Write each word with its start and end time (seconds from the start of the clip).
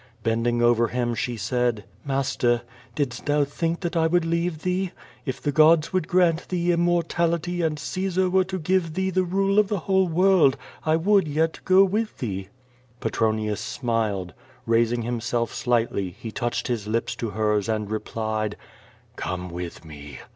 Bend 0.23 0.47
ing 0.47 0.63
over 0.63 0.87
him 0.87 1.13
she 1.13 1.37
said: 1.37 1.83
"Master, 2.03 2.63
didst 2.95 3.27
thou 3.27 3.43
think 3.43 3.81
that 3.81 3.95
I 3.95 4.07
^ould 4.07 4.25
leave 4.27 4.63
thee? 4.63 4.93
If 5.27 5.39
the 5.39 5.51
gods 5.51 5.93
would 5.93 6.07
grant 6.07 6.49
thee 6.49 6.69
imniortality| 6.69 7.63
and 7.63 7.77
Caesar 7.77 8.27
were 8.27 8.43
to 8.45 8.57
give 8.57 8.95
thee 8.95 9.11
the 9.11 9.21
rule 9.23 9.59
of 9.59 9.67
the 9.67 9.81
whole 9.81 10.07
world, 10.07 10.57
1 10.85 11.03
\fould 11.03 11.27
yet 11.27 11.59
go 11.65 11.83
with 11.83 12.17
thee." 12.17 12.47
Petronius 12.99 13.61
smiled. 13.61 14.33
Eaising 14.67 15.03
himself 15.03 15.53
slightly, 15.53 16.09
he 16.09 16.31
touched 16.31 16.67
his 16.67 16.87
lips 16.87 17.15
to 17.17 17.29
hers 17.29 17.69
and 17.69 17.91
replied: 17.91 18.57
"Come 19.17 19.49
with 19.51 19.85
me. 19.85 20.17